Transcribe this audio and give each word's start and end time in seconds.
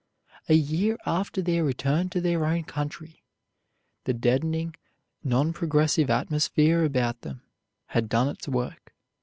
A 0.49 0.55
year 0.55 0.97
after 1.05 1.43
their 1.43 1.63
return 1.63 2.09
to 2.09 2.19
their 2.19 2.43
own 2.43 2.63
country, 2.63 3.21
the 4.05 4.15
deadening, 4.15 4.73
non 5.23 5.53
progressive 5.53 6.09
atmosphere 6.09 6.83
about 6.83 7.21
them 7.21 7.43
had 7.89 8.09
done 8.09 8.27
its 8.27 8.47
work. 8.47 8.95